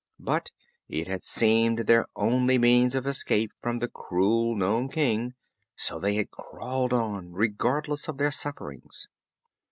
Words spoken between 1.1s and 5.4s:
seemed their only means of escape from the cruel Nome King;